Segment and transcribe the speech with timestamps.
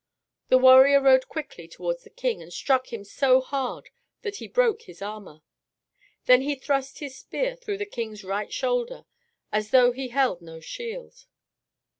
[0.49, 3.91] The warrior rode quickly towards the king, and struck him so hard
[4.23, 5.43] that he broke his armor.
[6.25, 9.05] Then he thrust his spear through the king's right shoulder,
[9.51, 11.27] as though he held no shield.